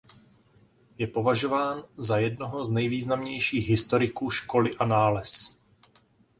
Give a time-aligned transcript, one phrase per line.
[0.97, 5.59] Je považován za jednoho z nejvýznamnějších historiků školy Annales.